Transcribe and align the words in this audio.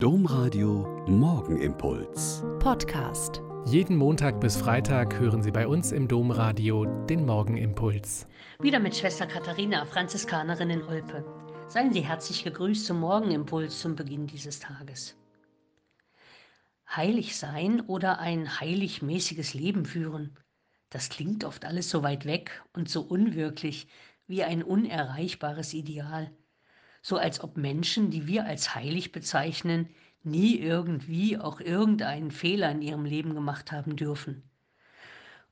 Domradio 0.00 1.04
Morgenimpuls. 1.08 2.44
Podcast. 2.60 3.42
Jeden 3.66 3.96
Montag 3.96 4.40
bis 4.40 4.56
Freitag 4.56 5.18
hören 5.18 5.42
Sie 5.42 5.50
bei 5.50 5.66
uns 5.66 5.90
im 5.90 6.06
Domradio 6.06 6.84
den 7.06 7.26
Morgenimpuls. 7.26 8.28
Wieder 8.60 8.78
mit 8.78 8.94
Schwester 8.94 9.26
Katharina, 9.26 9.84
Franziskanerin 9.86 10.70
in 10.70 10.82
Olpe. 10.84 11.24
Seien 11.66 11.92
Sie 11.92 12.02
herzlich 12.02 12.44
gegrüßt 12.44 12.86
zum 12.86 13.00
Morgenimpuls 13.00 13.80
zum 13.80 13.96
Beginn 13.96 14.28
dieses 14.28 14.60
Tages. 14.60 15.16
Heilig 16.88 17.36
sein 17.36 17.80
oder 17.80 18.20
ein 18.20 18.60
heiligmäßiges 18.60 19.52
Leben 19.54 19.84
führen, 19.84 20.38
das 20.90 21.08
klingt 21.08 21.42
oft 21.42 21.64
alles 21.64 21.90
so 21.90 22.04
weit 22.04 22.24
weg 22.24 22.62
und 22.72 22.88
so 22.88 23.00
unwirklich 23.00 23.88
wie 24.28 24.44
ein 24.44 24.62
unerreichbares 24.62 25.74
Ideal 25.74 26.30
so 27.02 27.16
als 27.16 27.40
ob 27.40 27.56
Menschen, 27.56 28.10
die 28.10 28.26
wir 28.26 28.44
als 28.44 28.74
heilig 28.74 29.12
bezeichnen, 29.12 29.88
nie 30.22 30.58
irgendwie 30.58 31.38
auch 31.38 31.60
irgendeinen 31.60 32.30
Fehler 32.30 32.70
in 32.70 32.82
ihrem 32.82 33.04
Leben 33.04 33.34
gemacht 33.34 33.72
haben 33.72 33.96
dürfen. 33.96 34.42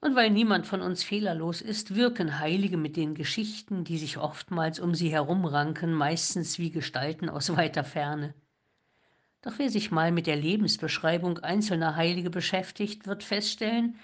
Und 0.00 0.14
weil 0.14 0.30
niemand 0.30 0.66
von 0.66 0.82
uns 0.82 1.02
fehlerlos 1.02 1.62
ist, 1.62 1.94
wirken 1.94 2.38
Heilige 2.38 2.76
mit 2.76 2.96
den 2.96 3.14
Geschichten, 3.14 3.84
die 3.84 3.98
sich 3.98 4.18
oftmals 4.18 4.78
um 4.78 4.94
sie 4.94 5.08
herumranken, 5.08 5.92
meistens 5.92 6.58
wie 6.58 6.70
Gestalten 6.70 7.28
aus 7.28 7.56
weiter 7.56 7.82
Ferne. 7.82 8.34
Doch 9.42 9.54
wer 9.58 9.70
sich 9.70 9.90
mal 9.90 10.12
mit 10.12 10.26
der 10.26 10.36
Lebensbeschreibung 10.36 11.38
einzelner 11.38 11.96
Heilige 11.96 12.30
beschäftigt, 12.30 13.06
wird 13.06 13.22
feststellen, 13.22 13.98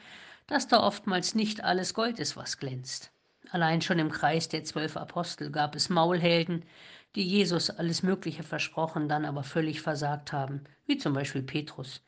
dass 0.47 0.69
da 0.69 0.83
oftmals 0.83 1.35
nicht 1.35 1.63
alles 1.63 1.95
Gold 1.95 2.19
ist, 2.19 2.37
was 2.37 2.59
glänzt. 2.59 3.13
Allein 3.53 3.83
schon 3.83 3.99
im 3.99 4.11
Kreis 4.11 4.49
der 4.49 4.65
zwölf 4.65 4.97
Apostel 4.97 5.51
gab 5.51 5.77
es 5.77 5.91
Maulhelden, 5.91 6.65
die 7.15 7.23
Jesus 7.23 7.69
alles 7.69 8.03
Mögliche 8.03 8.43
versprochen, 8.43 9.11
dann 9.11 9.27
aber 9.27 9.43
völlig 9.43 9.83
versagt 9.83 10.33
haben, 10.33 10.65
wie 10.87 10.97
zum 10.97 11.13
Beispiel 11.13 11.43
Petrus, 11.43 12.03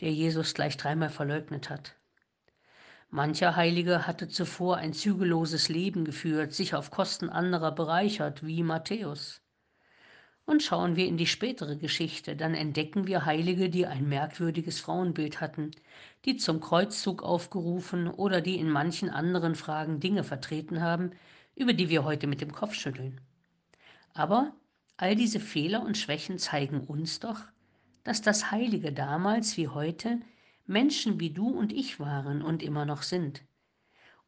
der 0.00 0.12
Jesus 0.12 0.52
gleich 0.52 0.76
dreimal 0.76 1.08
verleugnet 1.08 1.70
hat. 1.70 1.96
Mancher 3.08 3.56
Heilige 3.56 4.06
hatte 4.06 4.28
zuvor 4.28 4.76
ein 4.76 4.92
zügelloses 4.92 5.70
Leben 5.70 6.04
geführt, 6.04 6.52
sich 6.52 6.74
auf 6.74 6.90
Kosten 6.90 7.30
anderer 7.30 7.72
bereichert, 7.72 8.44
wie 8.44 8.62
Matthäus. 8.62 9.40
Und 10.46 10.62
schauen 10.62 10.96
wir 10.96 11.06
in 11.06 11.16
die 11.16 11.26
spätere 11.26 11.76
Geschichte, 11.76 12.34
dann 12.34 12.54
entdecken 12.54 13.06
wir 13.06 13.24
Heilige, 13.24 13.70
die 13.70 13.86
ein 13.86 14.08
merkwürdiges 14.08 14.80
Frauenbild 14.80 15.40
hatten, 15.40 15.70
die 16.24 16.36
zum 16.36 16.60
Kreuzzug 16.60 17.22
aufgerufen 17.22 18.08
oder 18.08 18.40
die 18.40 18.58
in 18.58 18.68
manchen 18.68 19.10
anderen 19.10 19.54
Fragen 19.54 20.00
Dinge 20.00 20.24
vertreten 20.24 20.80
haben, 20.80 21.12
über 21.54 21.72
die 21.72 21.88
wir 21.88 22.04
heute 22.04 22.26
mit 22.26 22.40
dem 22.40 22.52
Kopf 22.52 22.74
schütteln. 22.74 23.20
Aber 24.12 24.52
all 24.96 25.14
diese 25.14 25.40
Fehler 25.40 25.82
und 25.82 25.96
Schwächen 25.96 26.38
zeigen 26.38 26.80
uns 26.80 27.20
doch, 27.20 27.40
dass 28.02 28.22
das 28.22 28.50
Heilige 28.50 28.92
damals 28.92 29.56
wie 29.56 29.68
heute 29.68 30.20
Menschen 30.66 31.20
wie 31.20 31.30
du 31.30 31.48
und 31.48 31.72
ich 31.72 32.00
waren 32.00 32.42
und 32.42 32.62
immer 32.62 32.84
noch 32.84 33.02
sind. 33.02 33.42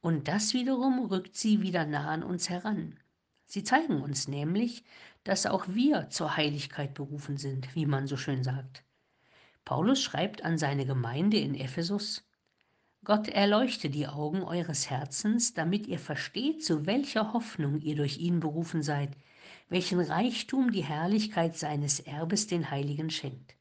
Und 0.01 0.29
das 0.29 0.55
wiederum 0.55 1.07
rückt 1.07 1.37
sie 1.37 1.63
wieder 1.63 1.87
nah 1.87 2.09
an 2.11 2.23
uns 2.23 2.51
heran. 2.51 2.99
Sie 3.53 3.65
zeigen 3.65 4.01
uns 4.01 4.29
nämlich, 4.29 4.83
dass 5.25 5.45
auch 5.45 5.69
wir 5.69 6.09
zur 6.09 6.39
Heiligkeit 6.39 6.95
berufen 6.95 7.37
sind, 7.37 7.75
wie 7.75 7.85
man 7.85 8.07
so 8.07 8.17
schön 8.17 8.43
sagt. 8.43 8.83
Paulus 9.67 10.01
schreibt 10.01 10.43
an 10.43 10.57
seine 10.57 10.87
Gemeinde 10.87 11.37
in 11.37 11.55
Ephesus, 11.55 12.27
Gott 13.05 13.29
erleuchte 13.29 13.91
die 13.91 14.07
Augen 14.09 14.43
eures 14.43 14.89
Herzens, 14.89 15.53
damit 15.53 15.87
ihr 15.87 15.99
versteht, 15.99 16.65
zu 16.65 16.87
welcher 16.87 17.35
Hoffnung 17.35 17.79
ihr 17.83 17.95
durch 17.95 18.17
ihn 18.17 18.41
berufen 18.41 18.83
seid, 18.83 19.11
welchen 19.69 20.01
Reichtum 20.01 20.73
die 20.73 20.85
Herrlichkeit 20.85 21.55
seines 21.59 22.01
Erbes 22.01 22.47
den 22.47 22.71
Heiligen 22.71 23.11
schenkt. 23.11 23.55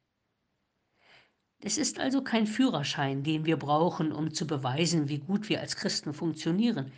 Es 1.60 1.78
ist 1.78 2.00
also 2.00 2.24
kein 2.24 2.48
Führerschein, 2.48 3.24
den 3.24 3.44
wir 3.44 3.58
brauchen, 3.58 4.14
um 4.14 4.34
zu 4.34 4.48
beweisen, 4.48 5.10
wie 5.10 5.20
gut 5.20 5.50
wir 5.50 5.60
als 5.60 5.76
Christen 5.76 6.14
funktionieren. 6.14 6.94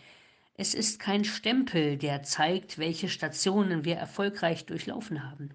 Es 0.56 0.74
ist 0.74 1.00
kein 1.00 1.26
Stempel, 1.26 1.98
der 1.98 2.24
zeigt, 2.24 2.78
welche 2.78 3.10
Stationen 3.10 3.86
wir 3.86 3.96
erfolgreich 3.96 4.66
durchlaufen 4.66 5.30
haben. 5.30 5.50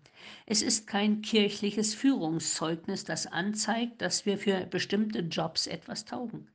Es 0.47 0.61
ist 0.61 0.87
kein 0.87 1.23
kirchliches 1.23 1.95
Führungszeugnis, 1.95 3.05
das 3.05 3.27
anzeigt, 3.27 4.03
dass 4.03 4.27
wir 4.27 4.39
für 4.39 4.67
bestimmte 4.67 5.21
Jobs 5.21 5.67
etwas 5.67 6.05
taugen. 6.05 6.51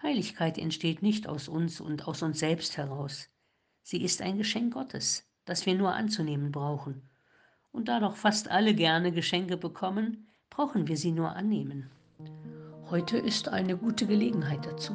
Heiligkeit 0.00 0.58
entsteht 0.58 1.02
nicht 1.02 1.26
aus 1.26 1.48
uns 1.48 1.80
und 1.80 2.06
aus 2.06 2.22
uns 2.22 2.38
selbst 2.38 2.76
heraus. 2.76 3.28
Sie 3.82 4.02
ist 4.02 4.22
ein 4.22 4.38
Geschenk 4.38 4.74
Gottes 4.74 5.26
das 5.44 5.66
wir 5.66 5.74
nur 5.74 5.94
anzunehmen 5.94 6.52
brauchen. 6.52 7.02
Und 7.72 7.88
da 7.88 8.00
doch 8.00 8.16
fast 8.16 8.50
alle 8.50 8.74
gerne 8.74 9.12
Geschenke 9.12 9.56
bekommen, 9.56 10.28
brauchen 10.50 10.88
wir 10.88 10.96
sie 10.96 11.12
nur 11.12 11.34
annehmen. 11.34 11.90
Heute 12.90 13.18
ist 13.18 13.48
eine 13.48 13.76
gute 13.76 14.06
Gelegenheit 14.06 14.64
dazu. 14.64 14.94